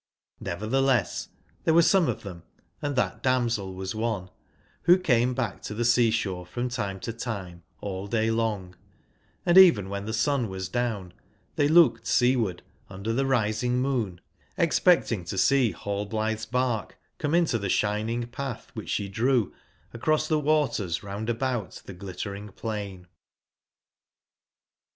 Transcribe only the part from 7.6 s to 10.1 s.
all day long; & even when